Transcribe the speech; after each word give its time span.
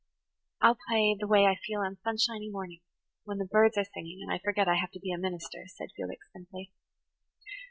"I'll 0.63 0.79
play 0.89 1.15
the 1.19 1.27
way 1.27 1.45
I 1.45 1.53
feel 1.63 1.81
on 1.81 1.99
sunshiny 2.03 2.49
mornings, 2.49 2.81
when 3.23 3.37
the 3.37 3.45
birds 3.45 3.77
are 3.77 3.83
singing 3.85 4.17
and 4.23 4.31
I 4.33 4.39
forget 4.39 4.67
I 4.67 4.73
have 4.77 4.89
to 4.93 4.99
be 4.99 5.11
a 5.11 5.17
minister," 5.19 5.65
said 5.67 5.89
Felix 5.95 6.27
simply. 6.33 6.71